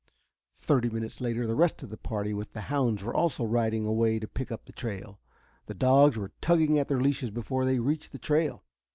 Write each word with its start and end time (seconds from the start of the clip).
Thirty 0.57 0.89
minutes 0.89 1.21
later 1.21 1.45
the 1.45 1.53
rest 1.53 1.83
of 1.83 1.91
the 1.91 1.95
party 1.97 2.33
with 2.33 2.53
the 2.53 2.61
hounds 2.61 3.03
were 3.03 3.13
also 3.13 3.43
riding 3.45 3.85
away 3.85 4.17
to 4.17 4.27
pick 4.27 4.51
up 4.51 4.65
the 4.65 4.71
trail. 4.73 5.19
The 5.67 5.75
dogs 5.75 6.17
were 6.17 6.31
tugging 6.41 6.79
at 6.79 6.87
their 6.87 7.01
leashes 7.01 7.29
before 7.29 7.65
they 7.65 7.77
reached 7.77 8.11
the 8.11 8.17
trail. 8.17 8.63